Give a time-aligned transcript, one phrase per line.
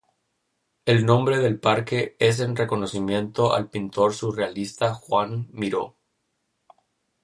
[0.87, 5.95] El nombre del parque es en reconocimiento al pintor surrealista Joan Miró.